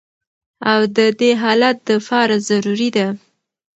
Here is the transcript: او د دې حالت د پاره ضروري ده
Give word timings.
او 0.71 0.79
د 0.95 0.97
دې 1.19 1.31
حالت 1.41 1.77
د 1.87 1.89
پاره 2.07 2.37
ضروري 2.49 2.89
ده 2.95 3.07